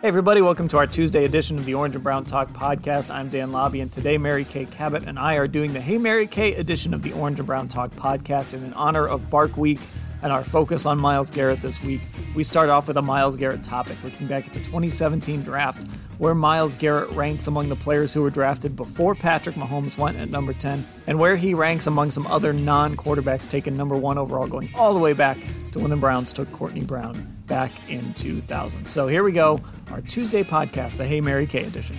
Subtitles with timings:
[0.00, 3.12] Hey, everybody, welcome to our Tuesday edition of the Orange and Brown Talk podcast.
[3.12, 6.28] I'm Dan Labbe, and today Mary Kay Cabot and I are doing the Hey Mary
[6.28, 9.80] Kay edition of the Orange and Brown Talk podcast in honor of Bark Week
[10.22, 12.00] and our focus on Myles Garrett this week.
[12.36, 15.84] We start off with a Myles Garrett topic, looking back at the 2017 draft,
[16.18, 20.30] where Myles Garrett ranks among the players who were drafted before Patrick Mahomes went at
[20.30, 24.46] number 10, and where he ranks among some other non quarterbacks taken number one overall,
[24.46, 25.38] going all the way back
[25.72, 28.84] to when the Browns took Courtney Brown back in 2000.
[28.84, 29.58] So here we go,
[29.90, 31.96] our Tuesday podcast, the Hey Mary Kay edition.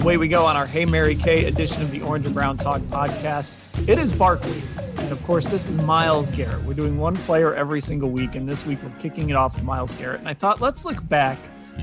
[0.00, 2.80] Away we go on our Hey Mary Kay edition of the Orange and Brown Talk
[2.82, 3.88] podcast.
[3.88, 4.62] It is Barkley.
[4.98, 6.62] And of course, this is Myles Garrett.
[6.64, 9.64] We're doing one player every single week, and this week we're kicking it off with
[9.64, 10.20] Myles Garrett.
[10.20, 11.38] And I thought, let's look back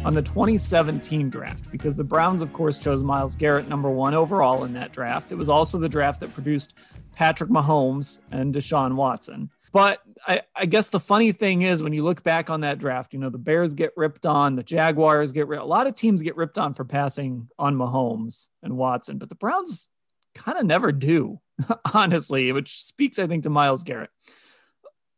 [0.06, 4.64] on the 2017 draft because the Browns, of course, chose Myles Garrett number one overall
[4.64, 5.32] in that draft.
[5.32, 6.74] It was also the draft that produced
[7.14, 9.50] Patrick Mahomes and Deshaun Watson.
[9.72, 13.14] But I, I, guess the funny thing is when you look back on that draft,
[13.14, 15.62] you know, the Bears get ripped on, the Jaguars get ripped.
[15.62, 19.36] A lot of teams get ripped on for passing on Mahomes and Watson, but the
[19.36, 19.88] Browns
[20.34, 21.40] kind of never do,
[21.94, 24.10] honestly, which speaks, I think, to Myles Garrett.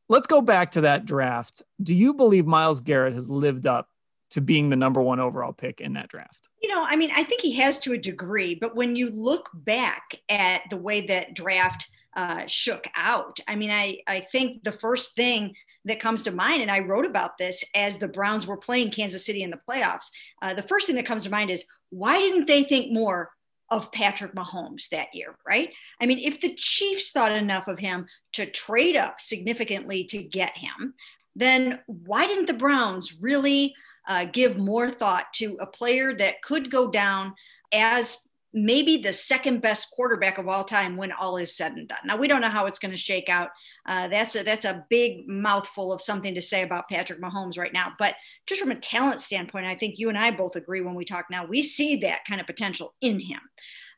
[0.10, 1.62] Let's go back to that draft.
[1.82, 3.88] Do you believe Myles Garrett has lived up
[4.32, 6.50] to being the number one overall pick in that draft?
[6.62, 9.50] You know, I mean, I think he has to a degree, but when you look
[9.54, 14.72] back at the way that draft uh, shook out, I mean, I, I think the
[14.72, 15.56] first thing
[15.86, 19.26] that comes to mind, and I wrote about this as the Browns were playing Kansas
[19.26, 20.12] City in the playoffs.
[20.42, 23.32] Uh, the first thing that comes to mind is why didn't they think more
[23.72, 25.72] of Patrick Mahomes that year, right?
[26.00, 30.58] I mean, if the Chiefs thought enough of him to trade up significantly to get
[30.58, 30.94] him,
[31.36, 33.74] then why didn't the Browns really
[34.08, 37.34] uh, give more thought to a player that could go down
[37.72, 38.18] as
[38.54, 42.00] maybe the second best quarterback of all time when all is said and done.
[42.06, 43.50] Now we don't know how it's going to shake out.
[43.88, 47.72] Uh, that's a that's a big mouthful of something to say about Patrick Mahomes right
[47.72, 47.94] now.
[47.98, 48.16] But
[48.48, 51.28] just from a talent standpoint, I think you and I both agree when we talk
[51.32, 51.46] now.
[51.46, 53.40] We see that kind of potential in him.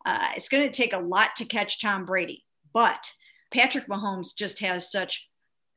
[0.06, 3.12] Uh, it's going to take a lot to catch Tom Brady, but
[3.52, 5.30] Patrick Mahomes just has such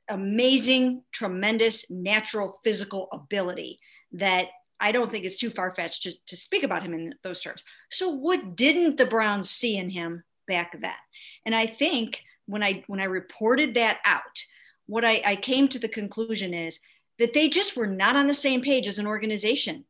[0.09, 3.79] amazing, tremendous natural physical ability
[4.13, 4.49] that
[4.81, 7.65] I don't think it's too far fetched to, to speak about him in those terms.
[7.91, 10.93] So, what didn't the Browns see in him back then?
[11.45, 14.45] And I think when I when I reported that out,
[14.87, 16.79] what I, I came to the conclusion is
[17.19, 19.85] that they just were not on the same page as an organization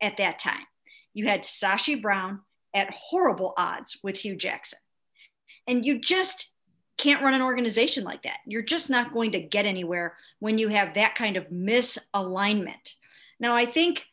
[0.00, 0.66] at that time.
[1.12, 2.40] You had Sashi Brown
[2.72, 4.78] at horrible odds with Hue Jackson,
[5.66, 6.50] and you just
[6.96, 8.38] can't run an organization like that.
[8.46, 12.94] You're just not going to get anywhere when you have that kind of misalignment
[13.40, 14.04] now, I think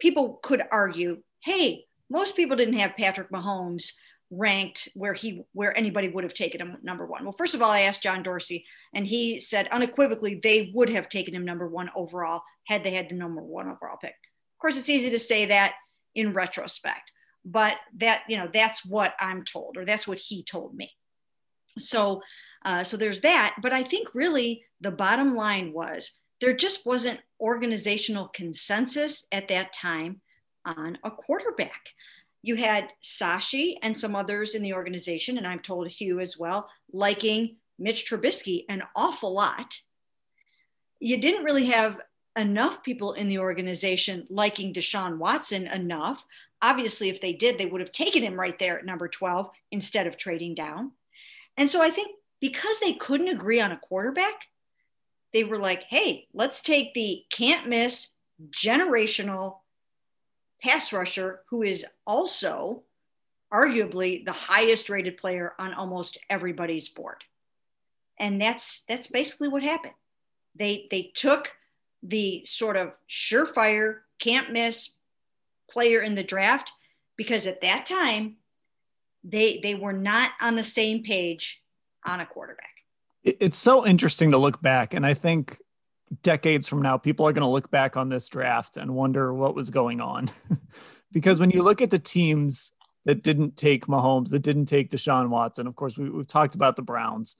[0.00, 3.92] people could argue, hey, most people didn't have Patrick Mahomes
[4.30, 7.22] ranked where he where anybody would have taken him number one.
[7.22, 11.08] Well, first of all, I asked John Dorsey, and he said unequivocally they would have
[11.08, 14.10] taken him number one overall had they had the number one overall pick.
[14.10, 15.74] Of course, it's easy to say that
[16.14, 17.12] in retrospect,
[17.44, 20.90] but that you know that's what I'm told, or that's what he told me.
[21.78, 22.22] So,
[22.64, 23.56] uh, so there's that.
[23.62, 26.10] But I think really the bottom line was
[26.42, 30.20] there just wasn't organizational consensus at that time
[30.64, 31.80] on a quarterback.
[32.42, 36.68] You had Sashi and some others in the organization, and I'm told Hue as well,
[36.92, 39.78] liking Mitch Trubisky an awful lot.
[40.98, 42.00] You didn't really have
[42.36, 46.24] enough people in the organization liking Deshaun Watson enough.
[46.60, 50.08] Obviously, if they did, they would have taken him right there at number 12 instead
[50.08, 50.90] of trading down.
[51.56, 54.48] And so I think because they couldn't agree on a quarterback,
[55.32, 58.08] they were like, hey, let's take the can't miss
[58.50, 59.58] generational
[60.62, 62.82] pass rusher who is also
[63.52, 67.24] arguably the highest rated player on almost everybody's board.
[68.18, 69.94] And that's that's basically what happened.
[70.54, 71.52] They they took
[72.02, 74.90] the sort of surefire can't miss
[75.70, 76.70] player in the draft
[77.16, 78.36] because at that time
[79.24, 81.62] they they were not on the same page
[82.04, 82.71] on a quarterback
[83.24, 85.58] it's so interesting to look back and i think
[86.20, 89.54] decades from now, people are going to look back on this draft and wonder what
[89.54, 90.30] was going on.
[91.12, 92.72] because when you look at the teams
[93.04, 96.76] that didn't take Mahomes, that didn't take Deshaun Watson, of course, we, have talked about
[96.76, 97.36] the Browns.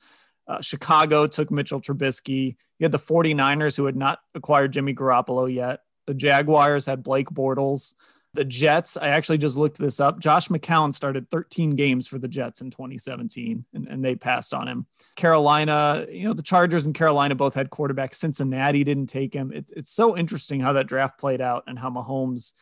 [0.49, 2.57] Uh, Chicago took Mitchell Trubisky.
[2.79, 5.81] You had the 49ers who had not acquired Jimmy Garoppolo yet.
[6.07, 7.95] The Jaguars had Blake Bortles.
[8.35, 10.19] The Jets, I actually just looked this up.
[10.19, 14.69] Josh McCown started 13 games for the Jets in 2017, and, and they passed on
[14.69, 14.87] him.
[15.17, 18.15] Carolina, you know, the Chargers and Carolina both had quarterbacks.
[18.15, 19.53] Cincinnati didn't take him.
[19.53, 22.55] It, it's so interesting how that draft played out and how Mahomes.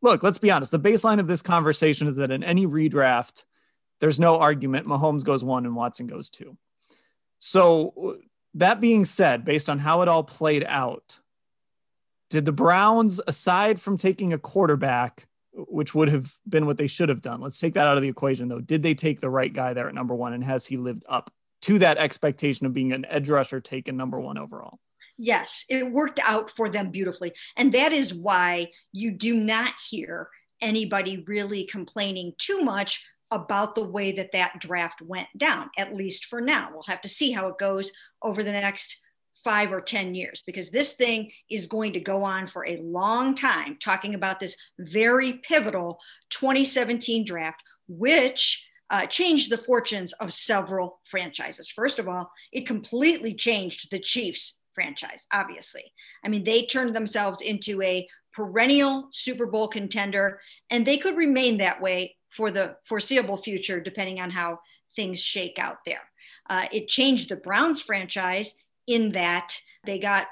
[0.00, 0.70] Look, let's be honest.
[0.70, 3.44] The baseline of this conversation is that in any redraft,
[4.00, 4.86] there's no argument.
[4.86, 6.56] Mahomes goes one and Watson goes two.
[7.38, 8.18] So,
[8.54, 11.20] that being said, based on how it all played out,
[12.34, 17.08] did the Browns, aside from taking a quarterback, which would have been what they should
[17.08, 18.60] have done, let's take that out of the equation though.
[18.60, 20.32] Did they take the right guy there at number one?
[20.32, 21.30] And has he lived up
[21.62, 24.80] to that expectation of being an edge rusher taken number one overall?
[25.16, 27.32] Yes, it worked out for them beautifully.
[27.56, 30.28] And that is why you do not hear
[30.60, 36.24] anybody really complaining too much about the way that that draft went down, at least
[36.24, 36.70] for now.
[36.72, 37.92] We'll have to see how it goes
[38.22, 38.98] over the next
[39.44, 43.34] five or 10 years because this thing is going to go on for a long
[43.34, 45.98] time, talking about this very pivotal
[46.30, 51.68] 2017 draft, which uh, changed the fortunes of several franchises.
[51.68, 55.92] First of all, it completely changed the Chiefs franchise, obviously.
[56.24, 60.40] I mean, they turned themselves into a perennial Super Bowl contender,
[60.70, 64.58] and they could remain that way for the foreseeable future, depending on how
[64.96, 66.02] things shake out there.
[66.50, 68.54] Uh, it changed the Browns franchise
[68.86, 70.26] in that they got,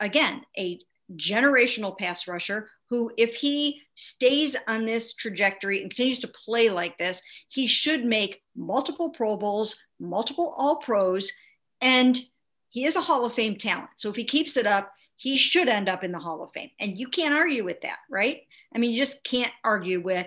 [0.00, 0.80] again, a
[1.14, 6.98] generational pass rusher who, if he stays on this trajectory and continues to play like
[6.98, 11.32] this, he should make multiple Pro Bowls, multiple All Pros,
[11.80, 12.20] and
[12.68, 13.90] he is a Hall of Fame talent.
[13.96, 16.70] So if he keeps it up, he should end up in the Hall of Fame.
[16.78, 18.42] And you can't argue with that, right?
[18.74, 20.26] I mean, you just can't argue with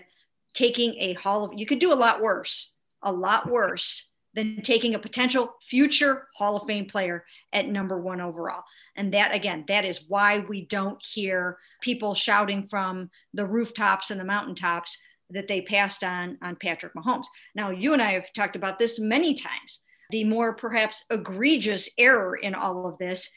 [0.53, 2.71] taking a Hall of, you could do a lot worse,
[3.03, 8.21] a lot worse than taking a potential future Hall of Fame player at number one
[8.21, 8.63] overall.
[8.95, 14.19] And that, again, that is why we don't hear people shouting from the rooftops and
[14.19, 14.97] the mountaintops
[15.31, 17.25] that they passed on on Patrick Mahomes.
[17.55, 19.81] Now, you and I have talked about this many times.
[20.11, 23.29] The more perhaps egregious error in all of this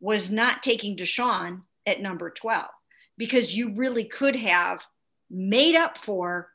[0.00, 2.66] was not taking Deshaun at number 12,
[3.16, 4.86] because you really could have
[5.30, 6.50] made up for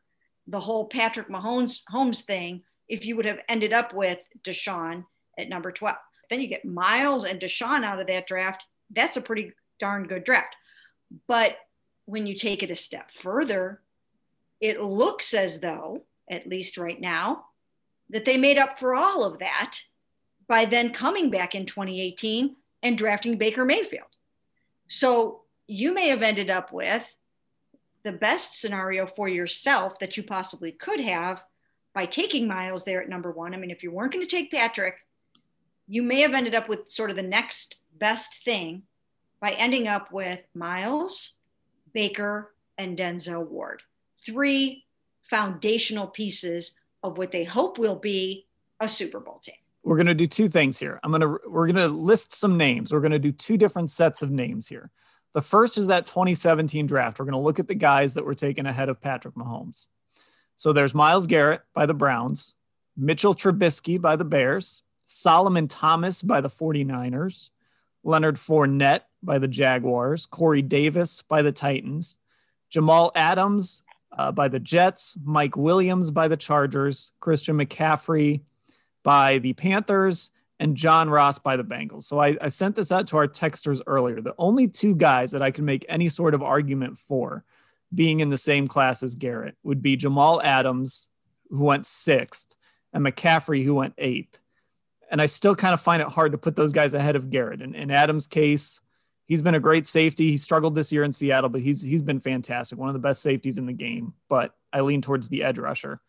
[0.48, 5.06] the whole Patrick Mahomes Holmes thing if you would have ended up with Deshaun
[5.38, 5.96] at number 12.
[6.30, 8.66] Then you get Myles and Deshaun out of that draft.
[8.92, 10.56] That's a pretty darn good draft.
[11.28, 11.58] But
[12.06, 13.82] when you take it a step further,
[14.60, 17.46] it looks as though, at least right now,
[18.10, 19.80] that they made up for all of that
[20.48, 24.08] by then coming back in 2018 and drafting Baker Mayfield.
[24.88, 27.16] So you may have ended up with
[28.04, 31.44] the best scenario for yourself that you possibly could have
[31.94, 33.54] by taking Myles there at number one.
[33.54, 35.06] I mean, if you weren't going to take Patrick,
[35.88, 38.84] you may have ended up with sort of the next best thing
[39.40, 41.34] by ending up with Myles,
[41.94, 43.84] Baker, and Denzel Ward.
[44.26, 44.86] Three
[45.22, 46.72] foundational pieces
[47.04, 48.48] of what they hope will be
[48.80, 49.56] a Super Bowl team.
[49.84, 51.00] We're going to do two things here.
[51.04, 52.94] I'm going to we're going to list some names.
[52.94, 54.92] We're going to do two different sets of names here.
[55.34, 57.20] The first is that 2017 draft.
[57.20, 59.88] We're going to look at the guys that were taken ahead of Patrick Mahomes.
[60.56, 62.56] So there's Myles Garrett by the Browns,
[62.96, 67.50] Mitchell Trubisky by the Bears, Solomon Thomas by the 49ers,
[68.04, 72.18] Leonard Fournette by the Jaguars, Corey Davis by the Titans,
[72.70, 73.84] Jamal Adams
[74.18, 78.42] uh, by the Jets, Mike Williams by the Chargers, Christian McCaffrey
[79.04, 82.04] by the Panthers, and John Ross by the Bengals.
[82.04, 84.22] So I, I sent this out to our texters earlier.
[84.22, 87.44] The only two guys that I can make any sort of argument for
[87.94, 91.10] being in the same class as Garrett would be Jamal Adams,
[91.50, 92.54] who went sixth,
[92.92, 94.40] and McCaffrey, who went eighth.
[95.12, 97.62] And I still kind of find it hard to put those guys ahead of Garrett.
[97.62, 98.82] And in Adams' case,
[99.26, 100.32] he's been a great safety.
[100.32, 103.22] He struggled this year in Seattle, but he's he's been fantastic, one of the best
[103.22, 104.14] safeties in the game.
[104.30, 106.02] But I lean towards the edge rusher.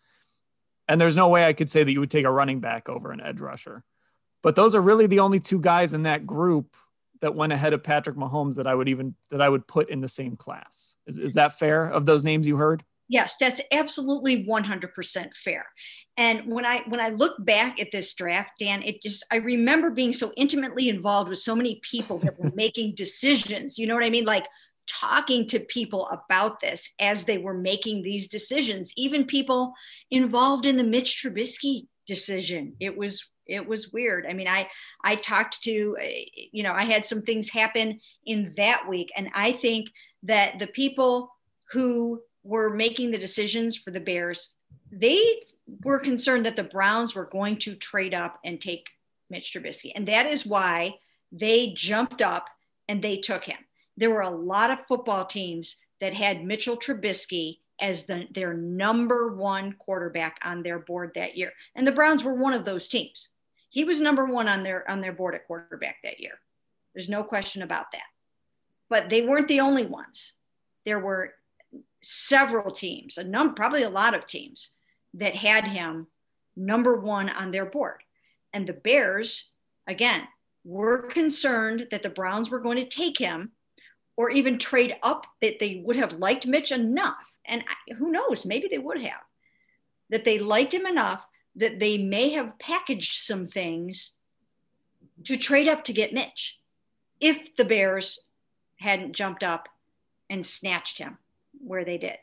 [0.88, 3.10] And there's no way I could say that you would take a running back over
[3.10, 3.84] an edge rusher.
[4.42, 6.76] But those are really the only two guys in that group
[7.24, 10.02] that went ahead of Patrick Mahomes that I would even that I would put in
[10.02, 10.96] the same class.
[11.06, 12.84] Is, is that fair of those names you heard?
[13.08, 15.64] Yes, that's absolutely 100% fair.
[16.18, 19.88] And when I when I look back at this draft, Dan, it just I remember
[19.90, 23.78] being so intimately involved with so many people that were making decisions.
[23.78, 24.26] You know what I mean?
[24.26, 24.46] Like
[24.86, 29.72] talking to people about this as they were making these decisions, even people
[30.10, 32.76] involved in the Mitch Trubisky decision.
[32.80, 34.26] It was it was weird.
[34.26, 34.68] I mean, I
[35.02, 35.96] I talked to,
[36.52, 39.88] you know, I had some things happen in that week, and I think
[40.22, 41.34] that the people
[41.72, 44.50] who were making the decisions for the Bears,
[44.90, 45.40] they
[45.82, 48.88] were concerned that the Browns were going to trade up and take
[49.30, 50.94] Mitch Trubisky, and that is why
[51.32, 52.46] they jumped up
[52.88, 53.58] and they took him.
[53.96, 59.34] There were a lot of football teams that had Mitchell Trubisky as the, their number
[59.34, 63.28] one quarterback on their board that year, and the Browns were one of those teams.
[63.74, 66.38] He was number one on their on their board at quarterback that year.
[66.94, 68.04] There's no question about that.
[68.88, 70.34] But they weren't the only ones.
[70.84, 71.34] There were
[72.00, 74.70] several teams, a number, probably a lot of teams
[75.14, 76.06] that had him
[76.54, 78.04] number one on their board.
[78.52, 79.50] And the Bears,
[79.88, 80.22] again,
[80.62, 83.50] were concerned that the Browns were going to take him
[84.16, 87.36] or even trade up, that they would have liked Mitch enough.
[87.44, 87.64] And
[87.98, 89.22] who knows, maybe they would have,
[90.10, 94.12] that they liked him enough that they may have packaged some things
[95.24, 96.58] to trade up to get Mitch
[97.20, 98.18] if the Bears
[98.76, 99.68] hadn't jumped up
[100.28, 101.18] and snatched him
[101.64, 102.16] where they did.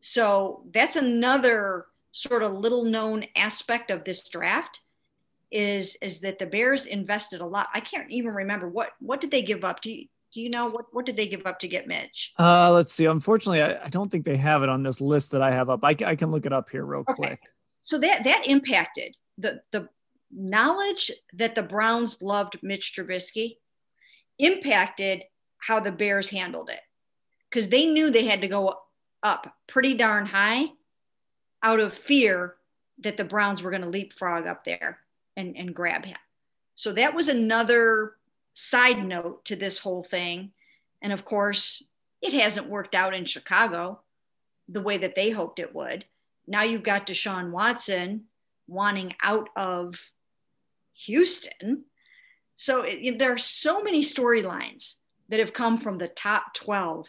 [0.00, 4.80] So that's another sort of little known aspect of this draft
[5.52, 7.68] is is that the Bears invested a lot.
[7.72, 9.80] I can't even remember what what did they give up?
[9.80, 12.34] Do you, do you know what what did they give up to get Mitch?
[12.38, 13.04] Uh, let's see.
[13.04, 15.80] Unfortunately, I, I don't think they have it on this list that I have up.
[15.84, 17.14] I, I can look it up here real okay.
[17.14, 17.40] quick
[17.86, 19.88] so that that impacted the the
[20.30, 23.56] knowledge that the Browns loved Mitch Trubisky
[24.38, 25.24] impacted
[25.58, 26.80] how the Bears handled it
[27.48, 28.76] because they knew they had to go
[29.22, 30.66] up pretty darn high
[31.62, 32.56] out of fear
[32.98, 34.98] that the Browns were going to leapfrog up there
[35.36, 36.18] and, and grab him.
[36.74, 38.14] So that was another
[38.52, 40.52] side note to this whole thing.
[41.02, 41.82] And of course,
[42.20, 44.00] it hasn't worked out in Chicago
[44.68, 46.04] the way that they hoped it would.
[46.46, 48.24] Now you've got Deshaun Watson
[48.66, 49.98] wanting out of
[51.04, 51.84] Houston.
[52.54, 54.94] So it, there are so many storylines
[55.28, 57.06] that have come from the top 12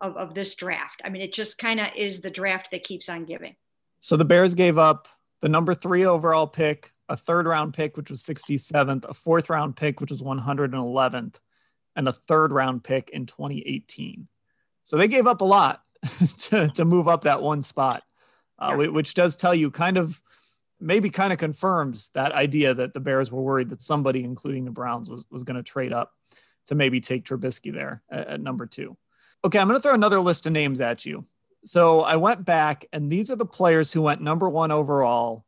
[0.00, 1.00] of, of this draft.
[1.04, 3.56] I mean, it just kind of is the draft that keeps on giving.
[4.00, 5.08] So the Bears gave up
[5.40, 9.76] the number three overall pick, a third round pick, which was 67th, a fourth round
[9.76, 11.36] pick, which was 111th,
[11.94, 14.28] and a third round pick in 2018.
[14.84, 15.82] So they gave up a lot
[16.38, 18.02] to, to move up that one spot
[18.58, 18.88] uh, yeah.
[18.88, 20.20] which does tell you kind of
[20.80, 24.70] maybe kind of confirms that idea that the Bears were worried that somebody, including the
[24.70, 26.12] Browns, was, was going to trade up
[26.66, 28.96] to maybe take Trubisky there at, at number two.
[29.44, 31.24] Okay, I'm going to throw another list of names at you.
[31.64, 35.44] So I went back, and these are the players who went number one overall.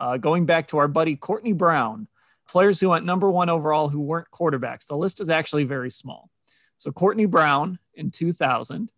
[0.00, 2.06] Uh, going back to our buddy Courtney Brown,
[2.48, 4.86] players who went number one overall who weren't quarterbacks.
[4.86, 6.30] The list is actually very small.
[6.78, 8.92] So Courtney Brown in 2000,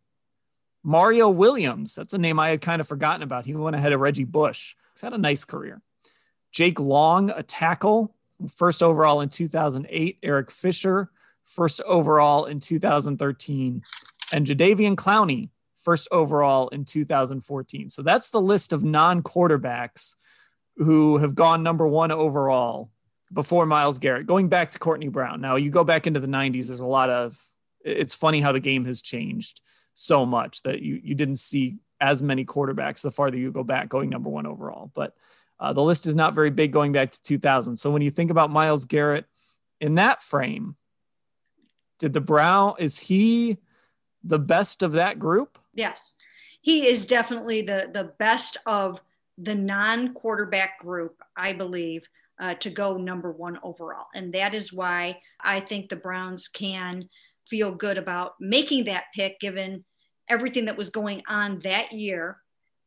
[0.83, 3.45] Mario Williams, that's a name I had kind of forgotten about.
[3.45, 4.75] He went ahead of Reggie Bush.
[4.95, 5.83] He's had a nice career.
[6.53, 8.15] Jake Long, a tackle,
[8.49, 10.19] first overall in 2008.
[10.23, 11.11] Eric Fisher,
[11.45, 13.83] first overall in 2013.
[14.33, 17.91] And Jadeveon Clowney, first overall in 2014.
[17.91, 20.15] So that's the list of non quarterbacks
[20.77, 22.91] who have gone number one overall
[23.33, 25.41] before Myles Garrett, going back to Courtney Brown.
[25.41, 27.39] Now, you go back into the 90s, there's a lot of,
[27.85, 29.61] it's funny how the game has changed
[30.01, 33.89] so much that you you didn't see as many quarterbacks the farther you go back
[33.91, 34.91] going number one overall.
[34.95, 35.15] But
[35.59, 37.77] uh, the list is not very big going back to 2000.
[37.77, 39.27] So when you think about Myles Garrett
[39.79, 40.77] in that frame,
[41.99, 43.59] did the Brown is he
[44.25, 45.59] the best of that group?
[45.75, 46.15] Yes,
[46.63, 49.03] he is definitely the the best of
[49.37, 52.09] the non quarterback group, I believe.
[52.41, 54.07] Uh, to go number one overall.
[54.15, 57.07] And that is why I think the Browns can
[57.47, 59.85] feel good about making that pick given
[60.31, 62.39] everything that was going on that year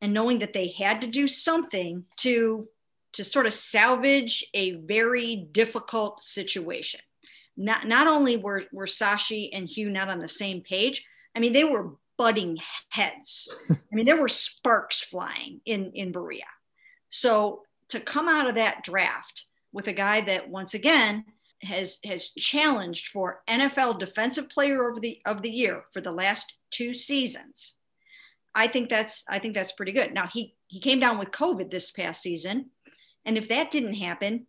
[0.01, 2.67] and knowing that they had to do something to
[3.13, 6.99] to sort of salvage a very difficult situation.
[7.55, 11.53] Not not only were were Sashi and Hue not on the same page, I mean
[11.53, 12.57] they were butting
[12.89, 13.47] heads.
[13.69, 16.43] I mean there were sparks flying in in Berea.
[17.09, 21.25] So to come out of that draft with a guy that once again
[21.61, 26.53] has has challenged for NFL Defensive Player of the of the Year for the last
[26.73, 27.75] two seasons.
[28.55, 30.13] I think that's I think that's pretty good.
[30.13, 32.69] Now he he came down with COVID this past season,
[33.25, 34.47] and if that didn't happen,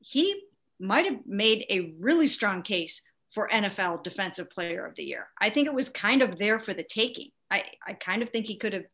[0.00, 0.44] he
[0.80, 5.28] might have made a really strong case for NFL Defensive Player of the Year.
[5.40, 7.30] I think it was kind of there for the taking.
[7.50, 8.86] I I kind of think he could have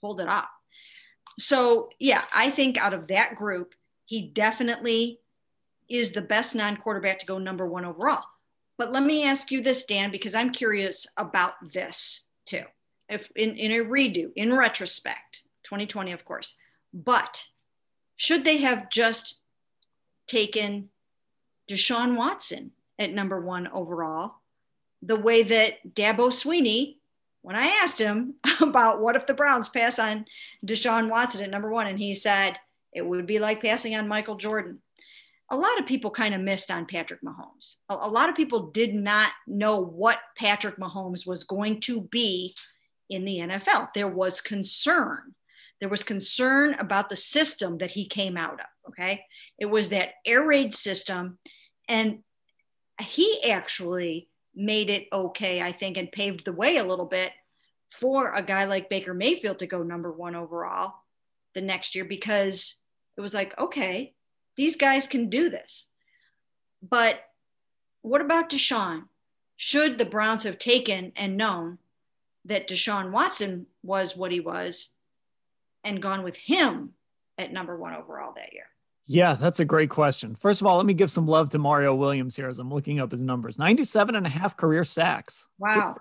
[0.00, 0.48] pulled it off.
[1.38, 3.74] So yeah, I think out of that group,
[4.06, 5.20] he definitely
[5.88, 8.24] is the best non quarterback to go number one overall.
[8.80, 12.62] But let me ask you this, Dan, because I'm curious about this too.
[13.10, 16.54] If in, in a redo, in retrospect, 2020, of course,
[16.94, 17.46] but
[18.16, 19.34] should they have just
[20.26, 20.88] taken
[21.68, 24.36] Deshaun Watson at number one overall,
[25.02, 26.96] the way that Dabo Swinney,
[27.42, 30.24] when I asked him about what if the Browns pass on
[30.64, 32.58] Deshaun Watson at number one, and he said
[32.94, 34.78] it would be like passing on Michael Jordan.
[35.50, 37.76] A lot of people kind of missed on Patrick Mahomes.
[37.88, 42.54] A, a lot of people did not know what Patrick Mahomes was going to be
[43.08, 43.88] in the NFL.
[43.94, 45.34] There was concern.
[45.80, 48.66] There was concern about the system that he came out of.
[48.88, 49.24] Okay.
[49.58, 51.38] It was that air raid system.
[51.88, 52.20] And
[53.00, 57.32] he actually made it okay, I think, and paved the way a little bit
[57.90, 60.94] for a guy like Baker Mayfield to go number one overall
[61.54, 62.76] the next year because
[63.16, 64.14] it was like, okay,
[64.56, 65.86] these guys can do this.
[66.82, 67.20] But
[68.02, 69.04] what about Deshaun?
[69.56, 71.78] Should the Browns have taken and known
[72.46, 74.88] that Deshaun Watson was what he was
[75.84, 76.90] and gone with him
[77.36, 78.64] at number one overall that year?
[79.06, 80.36] Yeah, that's a great question.
[80.36, 83.00] First of all, let me give some love to Mario Williams here as I'm looking
[83.00, 85.48] up his numbers 97 and a half career sacks.
[85.58, 85.96] Wow.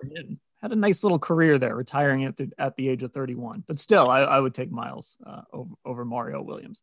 [0.62, 3.64] Had a nice little career there, retiring at the, at the age of 31.
[3.68, 6.82] But still, I, I would take Myles uh, over, over Mario Williams.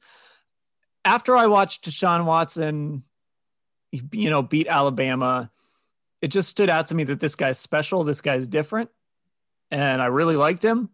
[1.07, 3.05] After I watched Deshaun Watson,
[3.91, 5.51] you know, beat Alabama,
[6.21, 8.05] it just stood out to me that this guy's special.
[8.05, 8.91] This guy's different.
[9.71, 10.91] And I really liked him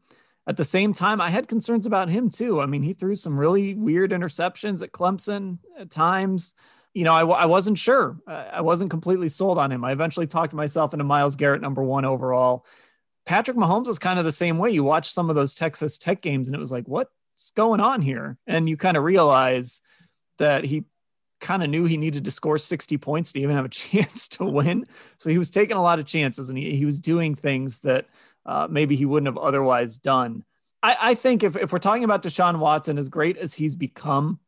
[0.47, 2.61] at the same time, I had concerns about him too.
[2.61, 6.55] I mean, he threw some really weird interceptions at Clemson at times.
[6.95, 8.19] You know, I, I wasn't sure.
[8.27, 9.85] I wasn't completely sold on him.
[9.85, 12.67] I eventually talked myself into Myles Garrett, number one overall.
[13.25, 14.71] Patrick Mahomes is kind of the same way.
[14.71, 18.03] You watch some of those Texas Tech games and it was like, what's going on
[18.03, 18.37] here?
[18.47, 19.81] And you kind of realize
[20.43, 20.85] that he
[21.41, 24.45] kind of knew he needed to score 60 points to even have a chance to
[24.45, 24.87] win.
[25.19, 28.07] So he was taking a lot of chances and he, he was doing things that–
[28.45, 30.45] uh, maybe he wouldn't have otherwise done.
[30.83, 34.41] I, I think if, if we're talking about Deshaun Watson, as great as he's become,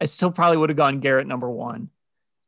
[0.00, 1.90] I still probably would have gone Garrett number one.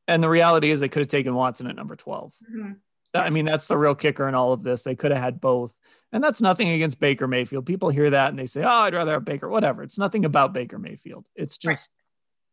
[0.06, 2.32] And the reality is they could have taken Watson at number 12.
[2.50, 2.72] Mm-hmm.
[3.14, 4.82] I mean, that's the real kicker in all of this.
[4.82, 5.72] They could have had both.
[6.12, 7.66] And that's nothing against Baker Mayfield.
[7.66, 9.82] People hear that and they say, oh, I'd rather have Baker, whatever.
[9.82, 11.26] It's nothing about Baker Mayfield.
[11.34, 11.92] It's just.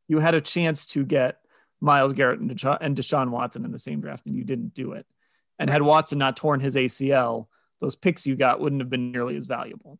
[0.07, 1.39] You had a chance to get
[1.81, 4.93] Myles Garrett and Desha- and Deshaun Watson in the same draft and you didn't do
[4.93, 5.05] it.
[5.59, 7.47] And had Watson not torn his ACL,
[7.79, 9.99] those picks you got wouldn't have been nearly as valuable.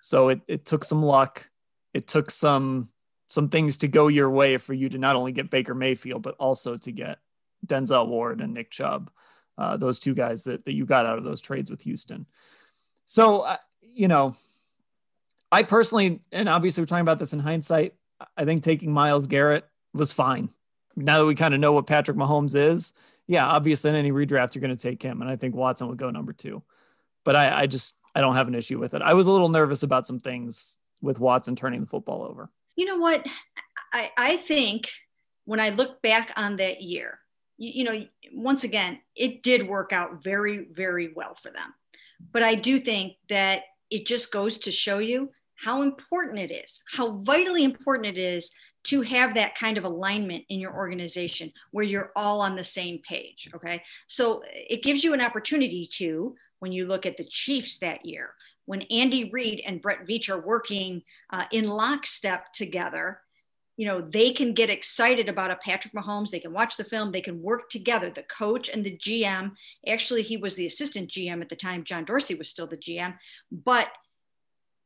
[0.00, 1.48] So it, it took some luck.
[1.94, 2.90] It took some
[3.30, 6.34] some things to go your way for you to not only get Baker Mayfield, but
[6.38, 7.18] also to get
[7.66, 9.10] Denzel Ward and Nick Chubb,
[9.58, 12.26] uh, those two guys that, that you got out of those trades with Houston.
[13.04, 14.34] So, uh, you know,
[15.52, 17.94] I personally, and obviously we're talking about this in hindsight,
[18.36, 20.50] I think taking Myles Garrett was fine.
[20.96, 22.92] Now that we kind of know what Patrick Mahomes is,
[23.26, 25.20] yeah, obviously in any redraft, you're going to take him.
[25.20, 26.62] And I think Watson would go number two
[27.28, 29.02] but I, I just I don't have an issue with it.
[29.02, 32.48] I was a little nervous about some things with Watson turning the football over.
[32.74, 33.22] You know what?
[33.92, 34.88] I, I think
[35.44, 37.18] when I look back on that year,
[37.58, 41.74] you, you know, once again, it did work out very, very well for them.
[42.32, 46.80] But I do think that it just goes to show you how important it is,
[46.90, 48.50] how vitally important it is
[48.84, 53.00] to have that kind of alignment in your organization where you're all on the same
[53.06, 53.50] page.
[53.54, 53.82] Okay.
[54.06, 58.34] So it gives you an opportunity to when you look at the Chiefs that year,
[58.66, 63.20] when Andy Reid and Brett Veach are working uh, in lockstep together,
[63.76, 66.30] you know, they can get excited about a Patrick Mahomes.
[66.30, 67.12] They can watch the film.
[67.12, 68.10] They can work together.
[68.10, 69.52] The coach and the GM.
[69.86, 71.84] Actually, he was the assistant GM at the time.
[71.84, 73.14] John Dorsey was still the GM.
[73.52, 73.88] But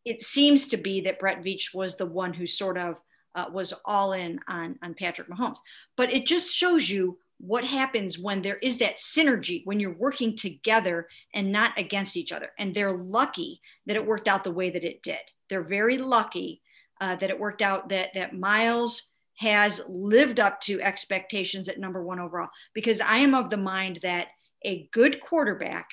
[0.04, 2.96] it seems to be that Brett Veach was the one who sort of
[3.34, 5.58] uh, was all in on, on Patrick Mahomes.
[5.96, 10.36] But it just shows you what happens when there is that synergy when you're working
[10.36, 12.50] together and not against each other.
[12.58, 15.18] And they're lucky that it worked out the way that it did.
[15.50, 16.62] They're very lucky
[17.00, 22.04] uh, that it worked out that that myles has lived up to expectations at number
[22.04, 22.50] one overall.
[22.74, 24.28] Because i am of the mind that
[24.64, 25.90] a good quarterback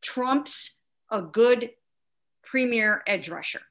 [0.00, 0.72] trumps
[1.10, 1.70] a good
[2.50, 3.62] premier edge rusher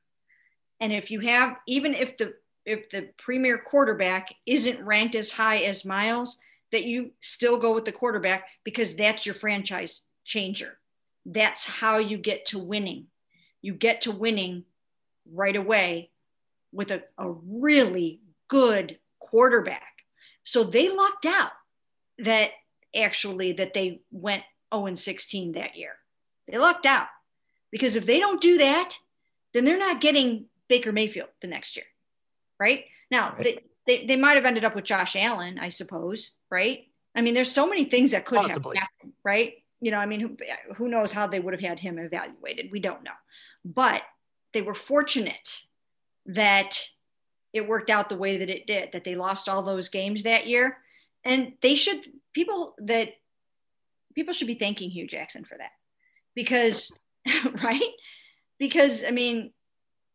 [0.79, 2.33] and if you have even if the
[2.65, 6.37] if the premier quarterback isn't ranked as high as Myles,
[6.71, 10.77] that you still go with the quarterback because that's your franchise changer.
[11.25, 13.07] That's how you get to winning.
[13.61, 14.65] You get to winning
[15.33, 16.11] right away
[16.71, 20.03] with a, a really good quarterback.
[20.43, 21.51] So they lucked out
[22.19, 22.51] that
[22.95, 25.93] actually that they went 0 and 16 that year.
[26.47, 27.07] They lucked out
[27.71, 28.97] because if they don't do that,
[29.53, 31.85] then they're not getting Baker Mayfield the next year.
[32.59, 33.43] Right now, right.
[33.43, 33.63] They,
[33.99, 36.85] they, they might have ended up with Josh Allen, I suppose, right?
[37.15, 38.77] I mean, there's so many things that could Possibly.
[38.77, 39.53] have happened, right?
[39.81, 40.37] You know, I mean, who,
[40.75, 42.71] who knows how they would have had him evaluated?
[42.71, 43.11] We don't know.
[43.65, 44.03] But
[44.53, 45.63] they were fortunate
[46.27, 46.87] that
[47.53, 50.47] it worked out the way that it did, that they lost all those games that
[50.47, 50.77] year.
[51.23, 53.13] And they should, people that,
[54.13, 55.71] people should be thanking Hue Jackson for that
[56.35, 56.91] because,
[57.63, 57.81] right?
[58.57, 59.51] Because, I mean,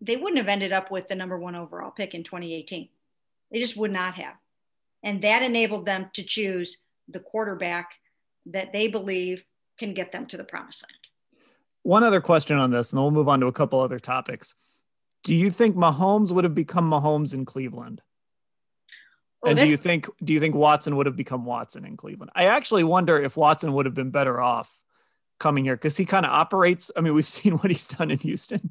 [0.00, 2.88] they wouldn't have ended up with the number one overall pick in 2018.
[3.50, 4.34] They just would not have.
[5.02, 7.94] And that enabled them to choose the quarterback
[8.46, 9.44] that they believe
[9.78, 10.98] can get them to the promised land.
[11.82, 14.54] One other question on this, and then we'll move on to a couple other topics.
[15.22, 18.00] Do you think Mahomes would have become Mahomes in Cleveland?
[19.42, 22.30] Oh, and do you think do you think Watson would have become Watson in Cleveland?
[22.34, 24.74] I actually wonder if Watson would have been better off
[25.38, 26.90] coming here because he kind of operates.
[26.96, 28.70] I mean, we've seen what he's done in Houston,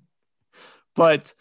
[0.95, 1.33] but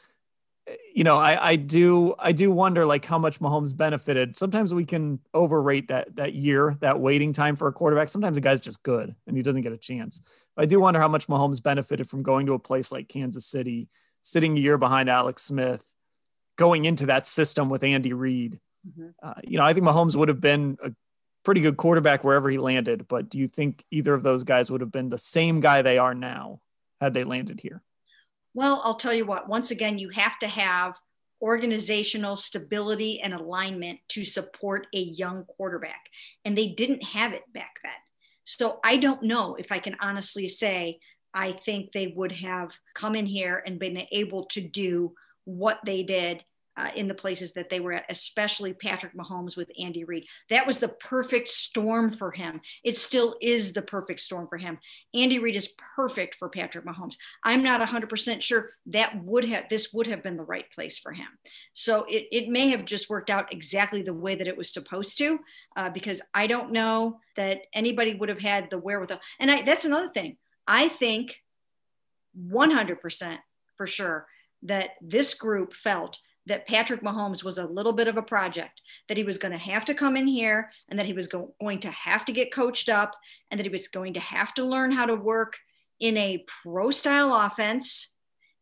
[0.95, 4.37] you know, I, I do I do wonder like how much Mahomes benefited.
[4.37, 8.09] Sometimes we can overrate that that year, that waiting time for a quarterback.
[8.09, 10.21] Sometimes a guy's just good and he doesn't get a chance.
[10.55, 13.47] But I do wonder how much Mahomes benefited from going to a place like Kansas
[13.47, 13.89] City,
[14.23, 15.85] sitting a year behind Alex Smith,
[16.57, 18.61] going into that system with Andy Reid.
[18.87, 19.09] Mm-hmm.
[19.23, 20.93] Uh, you know, I think Mahomes would have been a
[21.45, 23.07] pretty good quarterback wherever he landed.
[23.09, 25.99] But do you think either of those guys would have been the same guy they
[25.99, 26.61] are now
[27.01, 27.83] had they landed here?
[28.55, 30.99] Well, I'll tell you what, once again, you have to have
[31.41, 36.09] organizational stability and alignment to support a young quarterback.
[36.45, 37.93] And they didn't have it back then.
[38.45, 41.01] So I don't know if I can honestly say,
[41.35, 46.03] I think they would have come in here and been able to do what they
[46.03, 46.45] did
[46.77, 50.27] uh, in the places that they were at, especially Patrick Mahomes with Andy Reid.
[50.51, 52.61] That was the perfect storm for him.
[52.83, 54.79] It still is the perfect storm for him.
[55.15, 57.17] Andy Reid is perfect for Patrick Mahomes.
[57.45, 61.13] I'm not 100% sure that would have this would have been the right place for
[61.13, 61.29] him.
[61.73, 65.19] So it, it may have just worked out exactly the way that it was supposed
[65.19, 65.39] to,
[65.77, 69.21] uh, because I don't know that anybody would have had the wherewithal.
[69.39, 70.37] And I, that's another thing.
[70.67, 71.37] I think
[72.39, 73.39] 100%
[73.77, 74.27] for sure
[74.63, 79.17] that this group felt that Patrick Mahomes was a little bit of a project, that
[79.17, 81.81] he was going to have to come in here and that he was go- going
[81.81, 83.15] to have to get coached up
[83.51, 85.57] and that he was going to have to learn how to work
[86.01, 88.09] in a pro style offense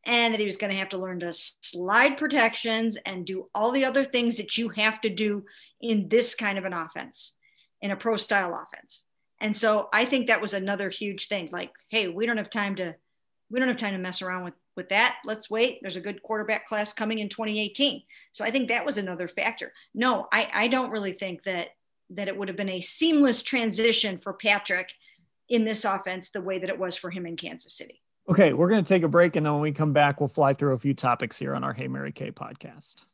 [0.04, 3.70] and that he was going to have to learn to slide protections and do all
[3.70, 5.44] the other things that you have to do
[5.80, 7.32] in this kind of an offense,
[7.80, 9.04] in a pro style offense.
[9.40, 11.48] And so I think that was another huge thing.
[11.50, 12.94] Like, hey, we don't have time to
[13.50, 15.80] we don't have time to mess around with with that, let's wait.
[15.82, 18.02] There's a good quarterback class coming in 2018.
[18.32, 19.72] So I think that was another factor.
[19.94, 21.70] No, I, I don't really think that
[22.10, 24.90] that it would have been a seamless transition for Patrick
[25.48, 28.00] in this offense the way that it was for him in Kansas City.
[28.28, 29.36] Okay, we're going to take a break.
[29.36, 31.72] And then when we come back, we'll fly through a few topics here on our
[31.72, 33.04] Hey Mary Kay podcast.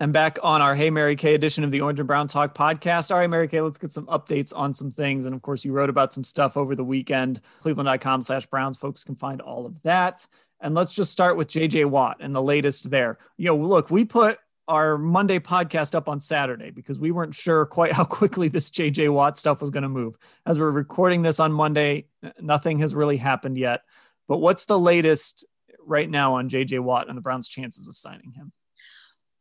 [0.00, 3.10] And back on our Hey Mary Kay edition of the Orange and Brown Talk podcast.
[3.10, 5.26] All right, Mary Kay, let's get some updates on some things.
[5.26, 7.42] And of course, you wrote about some stuff over the weekend.
[7.60, 8.78] Cleveland.com slash Browns.
[8.78, 10.26] Folks can find all of that.
[10.58, 13.18] And let's just start with JJ Watt and the latest there.
[13.36, 17.66] You know, look, we put our Monday podcast up on Saturday because we weren't sure
[17.66, 20.16] quite how quickly this JJ Watt stuff was going to move.
[20.46, 22.06] As we're recording this on Monday,
[22.40, 23.82] nothing has really happened yet.
[24.28, 25.44] But what's the latest
[25.84, 28.52] right now on JJ Watt and the Browns' chances of signing him?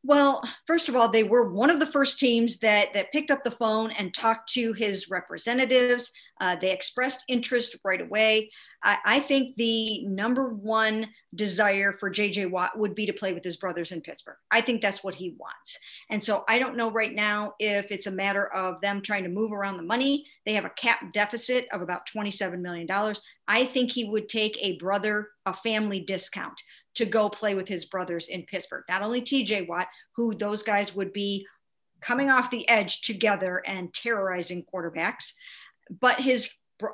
[0.10, 3.44] Well, first of all, they were one of the first teams that that picked up
[3.44, 6.12] the phone and talked to his representatives.
[6.42, 8.50] Uh, they expressed interest right away.
[8.84, 13.44] I, I, think the number one desire for JJ Watt would be to play with
[13.44, 14.38] his brothers in Pittsburgh.
[14.50, 15.78] I think that's what he wants.
[16.10, 19.30] And so I don't know right now if it's a matter of them trying to
[19.30, 20.26] move around the money.
[20.46, 22.88] They have a cap deficit of about $27 million.
[23.48, 26.62] I think he would take a brother, a family discount
[26.96, 28.84] to go play with his brothers in Pittsburgh.
[28.90, 31.46] Not only TJ Watt, who those guys would be
[32.02, 35.34] coming off the edge together and terrorizing quarterbacks,
[35.90, 36.50] but his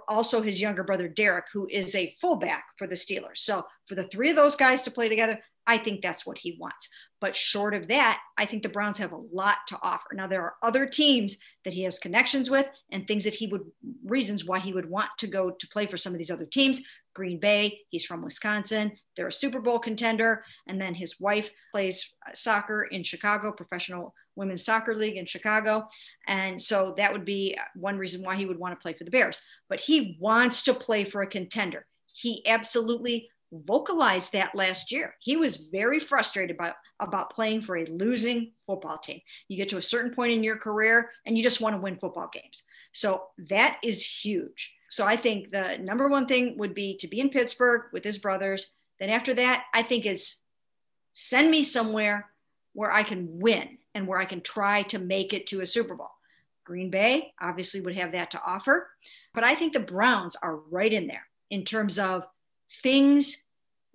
[0.08, 3.38] also his younger brother Derek, who is a fullback for the Steelers.
[3.38, 6.58] So for the three of those guys to play together, I think that's what he
[6.60, 6.90] wants.
[7.22, 10.14] But short of that, I think the Browns have a lot to offer.
[10.14, 13.64] Now, there are other teams that he has connections with and things that he would,
[14.04, 16.82] reasons why he would want to go to play for some of these other teams.
[17.16, 18.92] Green Bay, he's from Wisconsin.
[19.16, 20.44] They're a Super Bowl contender.
[20.68, 25.88] And then his wife plays soccer in Chicago, professional women's soccer league in Chicago.
[26.28, 29.12] And so that would be one reason why he would want to play for the
[29.12, 29.40] Bears.
[29.70, 31.88] But he wants to play for a contender.
[32.14, 35.16] He absolutely vocalized that last year.
[35.20, 39.22] He was very frustrated about, about playing for a losing football team.
[39.48, 41.98] You get to a certain point in your career and you just want to win
[41.98, 42.64] football games.
[42.92, 44.74] So that is huge.
[44.90, 48.18] So I think the number one thing would be to be in Pittsburgh with his
[48.18, 48.68] brothers.
[49.00, 50.38] Then after that, I think it's
[51.12, 52.30] send me somewhere
[52.74, 55.96] where I can win and where I can try to make it to a Super
[55.96, 56.12] Bowl.
[56.66, 58.90] Green Bay obviously would have that to offer,
[59.34, 62.26] but I think the Browns are right in there in terms of
[62.82, 63.38] things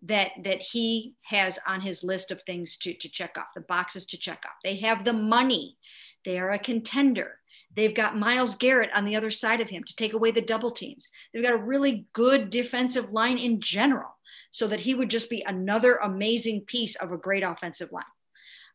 [0.02, 4.06] that that he has on his list of things to, to check off, the boxes
[4.06, 4.54] to check off.
[4.64, 5.76] They have the money.
[6.24, 7.39] They are a contender.
[7.76, 10.70] They've got Myles Garrett on the other side of him to take away the double
[10.70, 11.08] teams.
[11.32, 14.16] They've got a really good defensive line in general,
[14.50, 18.04] so that he would just be another amazing piece of a great offensive line.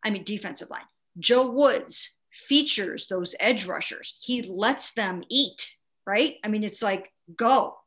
[0.04, 0.86] I mean, defensive line.
[1.20, 4.18] Joe Woods features those edge rushers.
[4.22, 6.36] He lets them eat, right?
[6.44, 7.78] I mean, it's like go,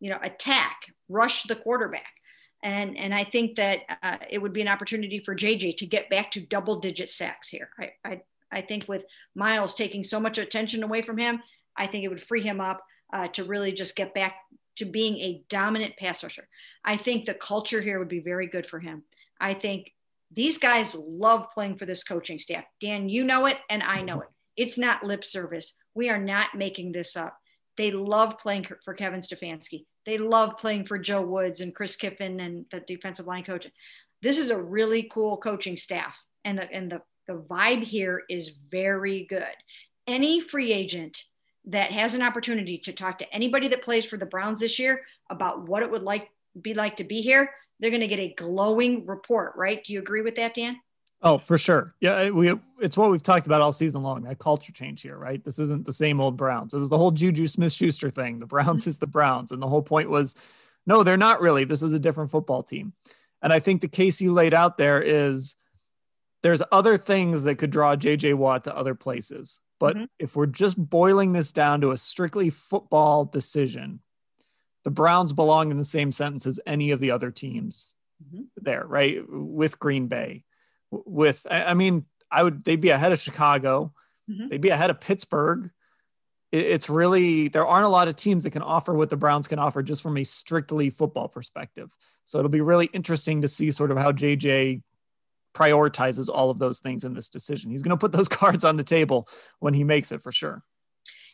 [0.00, 0.76] you know, attack,
[1.08, 2.12] rush the quarterback.
[2.62, 6.10] And, and I think that uh, it would be an opportunity for JJ to get
[6.10, 7.68] back to double digit sacks here.
[7.78, 8.20] I, I,
[8.54, 9.02] I think with
[9.34, 11.42] Myles taking so much attention away from him,
[11.76, 14.36] I think it would free him up uh, to really just get back
[14.76, 16.48] to being a dominant pass rusher.
[16.84, 19.04] I think the culture here would be very good for him.
[19.40, 19.92] I think
[20.32, 22.64] these guys love playing for this coaching staff.
[22.80, 24.28] Dan, you know it, and I know it.
[24.56, 25.74] It's not lip service.
[25.94, 27.36] We are not making this up.
[27.76, 29.84] They love playing for Kevin Stefanski.
[30.06, 33.66] They love playing for Joe Woods and Chris Kiffin and the defensive line coach.
[34.22, 38.52] This is a really cool coaching staff, and the and the the vibe here is
[38.70, 39.44] very good.
[40.06, 41.24] Any free agent
[41.66, 45.02] that has an opportunity to talk to anybody that plays for the Browns this year
[45.30, 46.28] about what it would like
[46.60, 49.82] be like to be here, they're going to get a glowing report, right?
[49.82, 50.76] Do you agree with that, Dan?
[51.22, 51.94] Oh, for sure.
[52.00, 54.24] Yeah, we it's what we've talked about all season long.
[54.24, 55.42] That culture change here, right?
[55.42, 56.74] This isn't the same old Browns.
[56.74, 58.40] It was the whole Juju Smith-Schuster thing.
[58.40, 58.90] The Browns mm-hmm.
[58.90, 60.36] is the Browns, and the whole point was,
[60.86, 61.64] no, they're not really.
[61.64, 62.92] This is a different football team.
[63.40, 65.56] And I think the case you laid out there is
[66.44, 69.62] there's other things that could draw JJ Watt to other places.
[69.80, 70.04] But mm-hmm.
[70.18, 74.00] if we're just boiling this down to a strictly football decision,
[74.84, 78.42] the Browns belong in the same sentence as any of the other teams mm-hmm.
[78.58, 79.22] there, right?
[79.26, 80.44] With Green Bay,
[80.90, 83.94] with, I mean, I would, they'd be ahead of Chicago,
[84.30, 84.48] mm-hmm.
[84.48, 85.70] they'd be ahead of Pittsburgh.
[86.52, 89.58] It's really, there aren't a lot of teams that can offer what the Browns can
[89.58, 91.90] offer just from a strictly football perspective.
[92.26, 94.82] So it'll be really interesting to see sort of how JJ
[95.54, 97.70] prioritizes all of those things in this decision.
[97.70, 99.28] He's going to put those cards on the table
[99.60, 100.62] when he makes it for sure.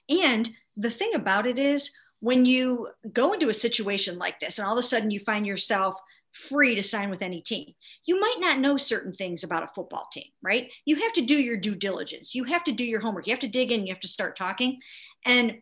[0.08, 4.68] And the thing about it is, when you go into a situation like this and
[4.68, 5.96] all of a sudden you find yourself
[6.32, 7.74] free to sign with any team.
[8.04, 10.70] You might not know certain things about a football team, right?
[10.84, 12.34] You have to do your due diligence.
[12.34, 13.26] You have to do your homework.
[13.26, 13.86] You have to dig in.
[13.86, 14.78] You have to start talking.
[15.24, 15.60] And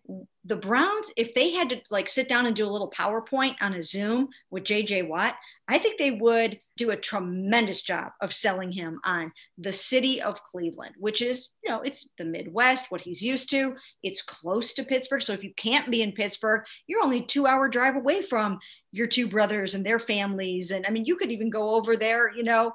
[0.49, 3.75] the Browns, if they had to like sit down and do a little PowerPoint on
[3.75, 5.37] a Zoom with JJ Watt,
[5.69, 10.43] I think they would do a tremendous job of selling him on the city of
[10.45, 13.77] Cleveland, which is, you know, it's the Midwest, what he's used to.
[14.03, 15.21] It's close to Pittsburgh.
[15.21, 18.59] So if you can't be in Pittsburgh, you're only two hour drive away from
[18.91, 20.71] your two brothers and their families.
[20.71, 22.73] And I mean, you could even go over there, you know,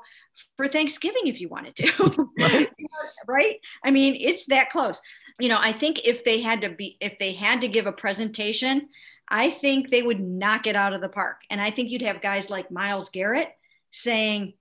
[0.57, 2.29] for Thanksgiving if you wanted to.
[3.27, 3.59] right?
[3.83, 5.01] I mean, it's that close.
[5.39, 7.91] You know, I think if they had to be, if they had to give a
[7.91, 8.89] presentation,
[9.27, 11.37] I think they would knock it out of the park.
[11.49, 13.49] And I think you'd have guys like Myles Garrett
[13.91, 14.53] saying,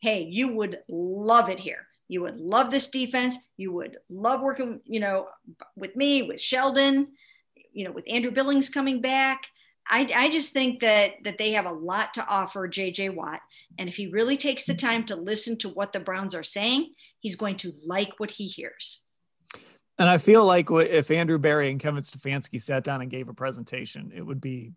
[0.00, 1.86] hey, you would love it here.
[2.08, 3.36] You would love this defense.
[3.56, 5.28] You would love working, you know,
[5.76, 7.08] with me, with Sheldon,
[7.72, 9.42] you know, with Andrew Billings coming back.
[9.88, 13.40] I, I just think that that they have a lot to offer JJ Watt.
[13.78, 16.92] And if he really takes the time to listen to what the Browns are saying,
[17.20, 19.00] he's going to like what he hears.
[19.98, 23.34] And I feel like if Andrew Berry and Kevin Stefanski sat down and gave a
[23.34, 24.72] presentation, it would be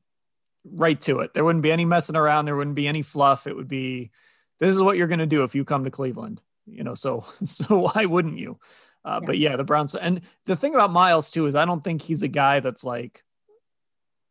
[0.63, 1.33] right to it.
[1.33, 2.45] There wouldn't be any messing around.
[2.45, 3.47] There wouldn't be any fluff.
[3.47, 4.11] It would be,
[4.59, 6.41] this is what you're going to do if you come to Cleveland.
[6.65, 8.59] You know, so so why wouldn't you?
[9.03, 9.25] Uh, yeah.
[9.25, 9.95] But yeah, the Browns.
[9.95, 13.23] And the thing about Myles too is I don't think he's a guy that's like.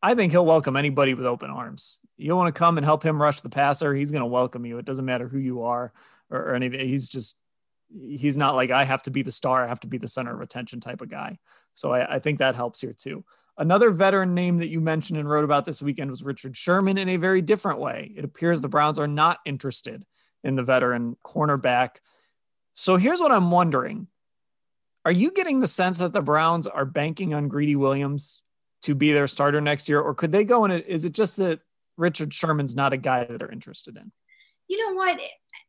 [0.03, 1.99] I think he'll welcome anybody with open arms.
[2.17, 4.79] You want to come and help him rush the passer, he's going to welcome you.
[4.79, 5.93] It doesn't matter who you are
[6.31, 6.87] or, or anything.
[6.87, 7.37] He's just
[7.91, 10.35] he's not like I have to be the star, I have to be the center
[10.35, 11.39] of attention type of guy.
[11.75, 13.25] So I, I think that helps here too.
[13.57, 17.09] Another veteran name that you mentioned and wrote about this weekend was Richard Sherman in
[17.09, 18.13] a very different way.
[18.17, 20.05] It appears the Browns are not interested
[20.45, 21.97] in the veteran cornerback.
[22.75, 24.07] So here's what I'm wondering.
[25.05, 28.43] Are you getting the sense that the Browns are banking on Greedy Williams
[28.83, 30.01] to be their starter next year?
[30.01, 30.87] Or could they go in it?
[30.87, 31.61] Is it just that
[31.97, 34.13] Richard Sherman's not a guy that they're interested in?
[34.69, 35.19] You know what?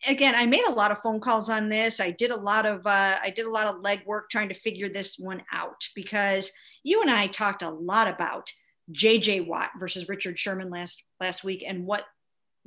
[0.08, 2.00] again, I made a lot of phone calls on this.
[2.00, 4.90] I did a lot of uh, I did a lot of legwork trying to figure
[4.90, 6.52] this one out because
[6.84, 8.52] you and I talked a lot about
[8.92, 9.42] J.J.
[9.42, 12.04] Watt versus Richard Sherman last last week and what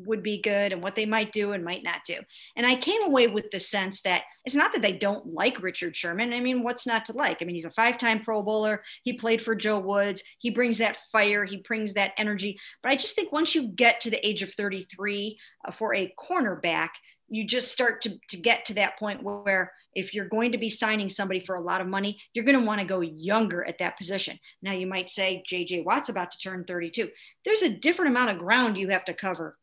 [0.06, 2.16] would be good and what they might do and might not do.
[2.56, 5.96] And I came away with the sense that it's not that they don't like Richard
[5.96, 6.32] Sherman.
[6.32, 7.40] I mean, what's not to like?
[7.40, 8.82] I mean, he's a five time Pro Bowler.
[9.02, 10.22] He played for Joe Woods.
[10.38, 12.58] He brings that fire, he brings that energy.
[12.82, 16.12] But I just think once you get to the age of 33 uh, for a
[16.18, 16.90] cornerback,
[17.32, 20.68] you just start to, to get to that point where if you're going to be
[20.68, 23.78] signing somebody for a lot of money, you're going to want to go younger at
[23.78, 24.38] that position.
[24.60, 27.08] Now, you might say JJ Watt's about to turn 32.
[27.44, 29.56] There's a different amount of ground you have to cover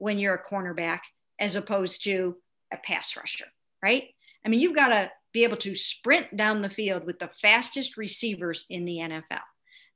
[0.00, 1.00] when you're a cornerback
[1.38, 2.36] as opposed to
[2.72, 3.46] a pass rusher,
[3.82, 4.08] right?
[4.44, 7.96] I mean, you've got to be able to sprint down the field with the fastest
[7.96, 9.42] receivers in the NFL.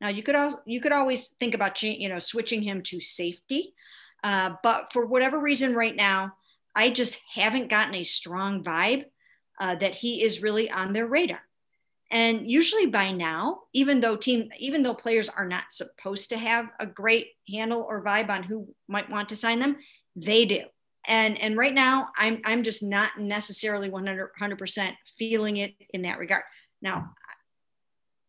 [0.01, 3.75] Now, you could also you could always think about you know switching him to safety,
[4.23, 6.35] uh, but for whatever reason, right now,
[6.75, 9.07] I just haven't gotten a strong vibe
[9.61, 11.41] uh, that he is really on their radar.
[12.11, 16.69] And usually by now, even though team, even though players are not supposed to have
[16.79, 19.77] a great handle or vibe on who might want to sign them,
[20.15, 20.61] they do.
[21.07, 26.19] And and right now, I'm I'm just not necessarily 100 percent feeling it in that
[26.19, 26.45] regard.
[26.81, 27.11] Now,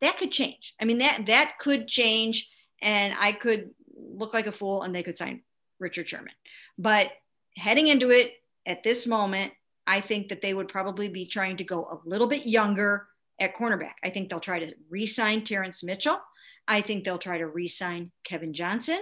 [0.01, 0.73] that could change.
[0.79, 2.49] I mean that that could change,
[2.81, 5.41] and I could look like a fool, and they could sign
[5.79, 6.33] Richard Sherman.
[6.77, 7.11] But
[7.55, 8.33] heading into it
[8.65, 9.53] at this moment,
[9.87, 13.07] I think that they would probably be trying to go a little bit younger
[13.39, 13.93] at cornerback.
[14.03, 16.19] I think they'll try to re sign Terrance Mitchell.
[16.67, 18.99] I think they'll try to re sign Kevin Johnson.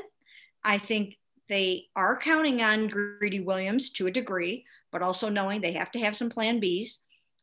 [0.63, 1.17] I think
[1.49, 5.99] they are counting on Greedy Williams to a degree, but also knowing they have to
[5.99, 6.97] have some plan Bs.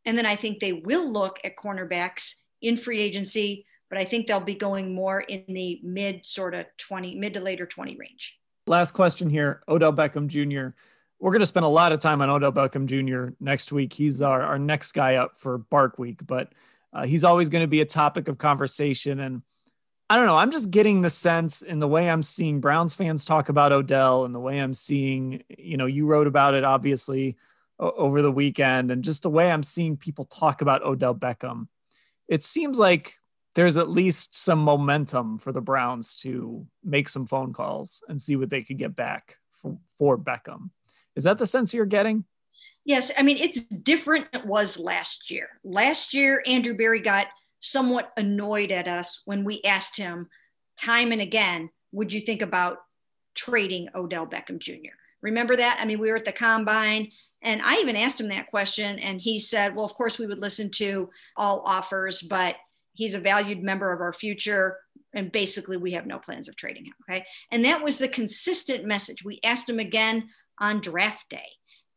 [0.04, 4.26] And then I think they will look at cornerbacks in free agency, but I think
[4.26, 8.38] they'll be going more in the mid sort of 20, mid to later 20 range.
[8.66, 10.74] Last question here Odell Beckham Jr
[11.20, 13.34] we're going to spend a lot of time on Odell Beckham Jr.
[13.40, 13.92] next week.
[13.92, 16.52] He's our, our next guy up for Bark Week, but
[16.92, 19.20] uh, he's always going to be a topic of conversation.
[19.20, 19.42] And
[20.08, 23.24] I don't know, I'm just getting the sense in the way I'm seeing Browns fans
[23.24, 27.36] talk about Odell and the way I'm seeing, you know, you wrote about it obviously
[27.78, 31.68] over the weekend and just the way I'm seeing people talk about Odell Beckham.
[32.28, 33.14] It seems like
[33.54, 38.36] there's at least some momentum for the Browns to make some phone calls and see
[38.36, 40.70] what they could get back for, for Beckham.
[41.16, 42.24] Is that the sense you're getting?
[42.90, 43.12] Yes.
[43.16, 45.46] I mean, it's different it was last year.
[45.62, 47.28] Last year, Andrew Berry got
[47.60, 50.28] somewhat annoyed at us when we asked him
[50.76, 52.78] time and again, would you think about
[53.36, 54.96] trading Odell Beckham Jr.?
[55.22, 55.78] Remember that?
[55.80, 58.98] I mean, we were at the combine and I even asked him that question.
[58.98, 62.56] And he said, well, of course, we would listen to all offers, but
[62.94, 64.78] he's a valued member of our future.
[65.14, 66.94] And basically, we have no plans of trading him.
[67.08, 67.24] Okay.
[67.52, 69.24] And that was the consistent message.
[69.24, 71.46] We asked him again on draft day.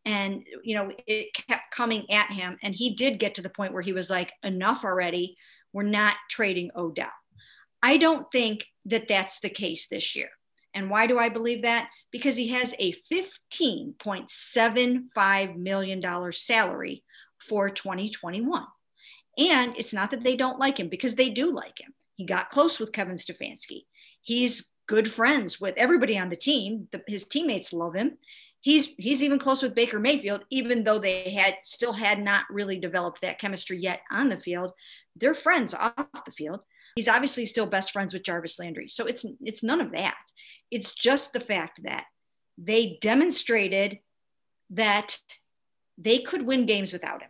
[0.05, 2.57] And, you know, it kept coming at him.
[2.61, 5.37] And he did get to the point where he was like, enough already.
[5.71, 7.07] We're not trading Odell.
[7.81, 10.29] I don't think that that's the case this year.
[10.73, 11.89] And why do I believe that?
[12.11, 17.03] Because he has a $15.75 million salary
[17.39, 18.65] for 2021.
[19.37, 21.93] And it's not that they don't like him because they do like him.
[22.15, 23.85] He got close with Kevin Stefanski.
[24.21, 26.87] He's good friends with everybody on the team.
[26.91, 28.17] The, his teammates love him
[28.63, 32.79] he's he's even close with Baker Mayfield, even though they had still had not really
[32.79, 34.71] developed that chemistry yet on the field.
[35.15, 36.61] They're friends off the field.
[36.95, 38.87] He's obviously still best friends with Jarvis Landry.
[38.87, 40.15] So it's it's none of that.
[40.71, 42.05] It's just the fact that
[42.57, 43.99] they demonstrated
[44.71, 45.19] that
[45.97, 47.29] they could win games without him.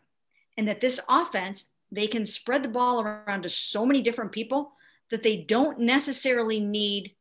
[0.56, 4.74] And that this offense, they can spread the ball around to so many different people
[5.10, 7.16] that they don't necessarily need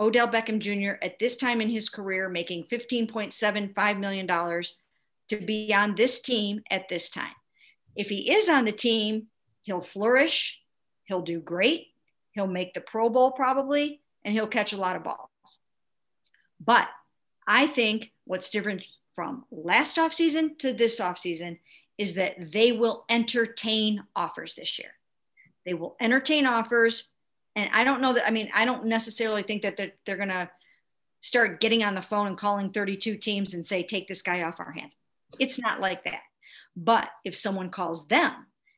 [0.00, 0.96] Odell Beckham Jr.
[1.02, 6.88] at this time in his career making $15.75 million to be on this team at
[6.88, 7.34] this time.
[7.94, 9.28] If he is on the team,
[9.62, 10.60] he'll flourish,
[11.04, 11.88] he'll do great,
[12.32, 15.28] he'll make the Pro Bowl probably, and he'll catch a lot of balls.
[16.64, 16.88] But
[17.46, 18.82] I think what's different
[19.14, 21.58] from last offseason to this offseason
[21.98, 24.92] is that they will entertain offers this year.
[25.64, 27.11] They will entertain offers
[27.54, 30.28] and I don't know that, I mean, I don't necessarily think that they're, they're going
[30.28, 30.50] to
[31.20, 34.60] start getting on the phone and calling 32 teams and say, take this guy off
[34.60, 34.94] our hands.
[35.38, 36.20] It's not like that.
[36.76, 38.32] But if someone calls them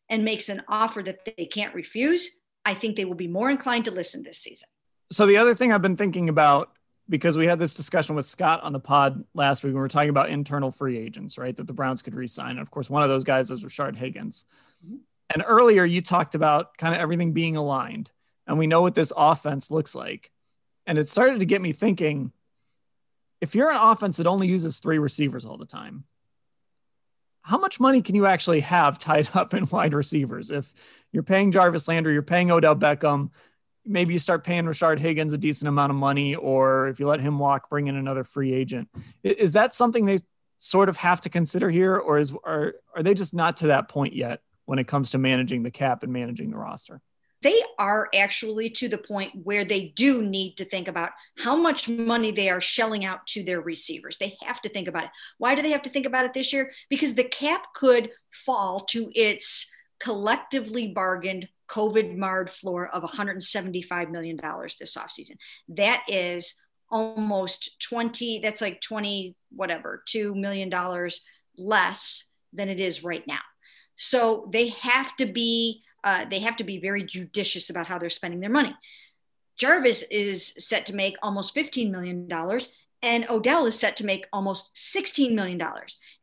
[0.09, 2.31] and makes an offer that they can't refuse,
[2.65, 4.69] I think they will be more inclined to listen this season.
[5.11, 6.71] So the other thing I've been thinking about
[7.09, 9.89] because we had this discussion with Scott on the pod last week when we were
[9.89, 11.55] talking about internal free agents, right?
[11.55, 12.53] That the Browns could resign.
[12.53, 14.47] And of course, one of those guys is Rashard Higgins.
[14.85, 14.97] Mm-hmm.
[15.31, 18.11] And earlier you talked about kind of everything being aligned
[18.47, 20.31] and we know what this offense looks like.
[20.87, 22.33] And it started to get me thinking
[23.41, 26.05] if you're an offense that only uses three receivers all the time,
[27.43, 30.51] how much money can you actually have tied up in wide receivers?
[30.51, 30.73] If
[31.13, 33.31] you're paying Jarvis Landry, you're paying Odell Beckham,
[33.85, 37.21] maybe you start paying Rashard Higgins a decent amount of money, or if you let
[37.21, 38.89] him walk, bring in another free agent.
[39.23, 40.19] Is that something they
[40.59, 43.89] sort of have to consider here, or is are are they just not to that
[43.89, 47.01] point yet when it comes to managing the cap and managing the roster?
[47.45, 51.89] They are actually to the point where they do need to think about how much
[51.89, 54.17] money they are shelling out to their receivers.
[54.17, 55.11] They have to think about it.
[55.37, 56.73] Why do they have to think about it this year?
[56.89, 59.71] Because the cap could fall to its
[60.01, 64.41] collectively bargained COVID marred floor of $175 million
[64.81, 65.37] this offseason.
[65.69, 66.55] That is
[66.91, 70.71] almost 20, that's like 20, whatever, $2 million
[71.59, 72.25] less
[72.55, 73.41] than it is right now.
[73.97, 78.11] So they have to be, uh, they have to be very judicious about how they're
[78.11, 78.75] spending their money.
[79.57, 82.29] Jarvis is set to make almost $15 million
[83.03, 85.61] and Odell is set to make almost $16 million.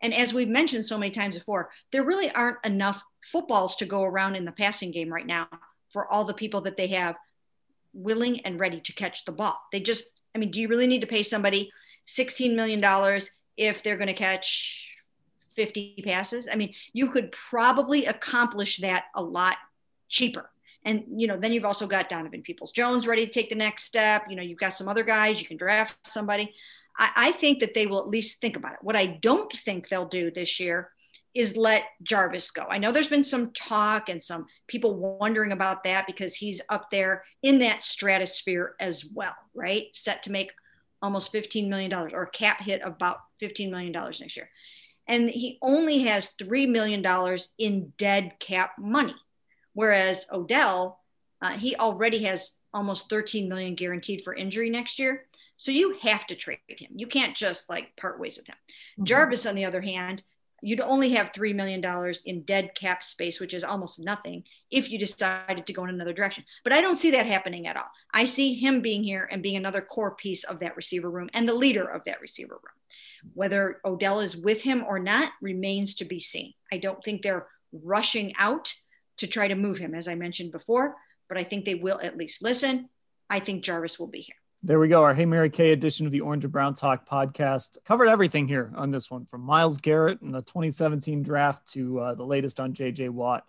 [0.02, 4.04] And as we've mentioned so many times before, there really aren't enough footballs to go
[4.04, 5.48] around in the passing game right now
[5.90, 7.16] for all the people that they have
[7.94, 9.60] willing and ready to catch the ball.
[9.72, 11.72] They just, I mean, do you really need to pay somebody
[12.08, 12.84] $16 million
[13.58, 14.88] if they're going to catch
[15.56, 16.48] 50 passes?
[16.52, 19.58] I mean, you could probably accomplish that a lot
[20.12, 20.52] cheaper.
[20.84, 23.84] And, you know, then you've also got Donovan Peoples Jones ready to take the next
[23.84, 24.26] step.
[24.30, 26.54] You know, you've got some other guys, you can draft somebody.
[26.98, 28.80] I, I think that they will at least think about it.
[28.82, 30.92] What I don't think they'll do this year
[31.34, 32.66] is let Jarvis go.
[32.70, 36.92] I know there's been some talk and some people wondering about that because he's up
[36.92, 39.86] there in that stratosphere as well, right?
[39.94, 40.52] Set to make
[41.02, 44.50] almost $15 million or a cap hit about $15 million next year.
[45.08, 47.06] And he only has $3 million
[47.58, 49.16] in dead cap money.
[49.74, 51.00] Whereas Odell,
[51.42, 55.26] uh, he already has almost 13 million guaranteed for injury next year.
[55.58, 56.92] So you have to trade him.
[56.96, 58.56] You can't just like part ways with him.
[58.56, 59.04] Mm-hmm.
[59.06, 60.24] Jarvis, on the other hand,
[60.62, 61.84] you'd only have $3 million
[62.26, 66.14] in dead cap space, which is almost nothing if you decided to go in another
[66.14, 66.46] direction.
[66.64, 67.90] But I don't see that happening at all.
[68.14, 71.48] I see him being here and being another core piece of that receiver room and
[71.48, 73.32] the leader of that receiver room.
[73.34, 76.54] Whether Odell is with him or not remains to be seen.
[76.72, 78.74] I don't think they're rushing out
[79.22, 80.96] to try to move him, as I mentioned before,
[81.30, 82.90] but I think they will at least listen.
[83.30, 84.36] I think Jarvis will be here.
[84.64, 85.02] There we go.
[85.02, 88.72] Our Hey Mary Kay edition of the Orange and Brown Talk podcast covered everything here
[88.76, 92.74] on this one from Myles Garrett and the 2017 draft to uh, the latest on
[92.74, 93.46] JJ Watt.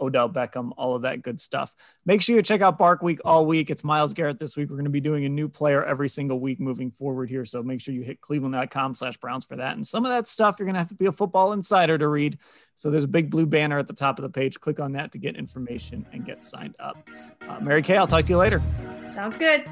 [0.00, 1.74] Odell Beckham, all of that good stuff.
[2.04, 3.70] Make sure you check out Bark Week all week.
[3.70, 4.70] It's Myles Garrett this week.
[4.70, 7.44] We're going to be doing a new player every single week moving forward here.
[7.44, 9.76] So make sure you hit cleveland.com slash Browns for that.
[9.76, 12.08] And some of that stuff, you're going to have to be a football insider to
[12.08, 12.38] read.
[12.74, 14.60] So there's a big blue banner at the top of the page.
[14.60, 17.08] Click on that to get information and get signed up.
[17.48, 18.62] Uh, Mary Kay, I'll talk to you later.
[19.06, 19.64] Sounds good.